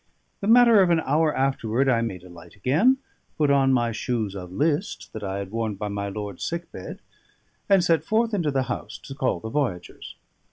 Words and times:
The 0.39 0.47
matter 0.47 0.81
of 0.81 0.89
an 0.89 0.99
hour 1.01 1.31
afterward 1.37 1.87
I 1.87 2.01
made 2.01 2.23
a 2.23 2.27
light 2.29 2.55
again, 2.55 2.97
put 3.37 3.51
on 3.51 3.71
my 3.71 3.91
shoes 3.91 4.33
of 4.35 4.51
list 4.51 5.13
that 5.13 5.21
I 5.23 5.37
had 5.37 5.51
worn 5.51 5.75
by 5.75 5.89
my 5.89 6.09
lord's 6.09 6.43
sick 6.43 6.71
bed, 6.71 6.97
and 7.69 7.83
set 7.83 8.03
forth 8.03 8.33
into 8.33 8.49
the 8.49 8.63
house 8.63 8.97
to 8.97 9.13
call 9.13 9.39
the 9.39 9.49
voyagers. 9.51 10.15